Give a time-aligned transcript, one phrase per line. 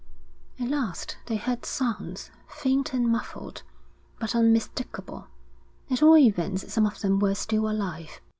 [0.59, 3.61] At last they heard sounds, faint and muffled,
[4.17, 5.27] but unmistakable.
[5.91, 8.19] At all events some of them were still alive.